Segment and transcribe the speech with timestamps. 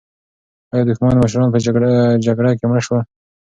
[0.71, 1.59] ایا دښمن مشران په
[2.29, 3.01] جګړه کې مړه شول؟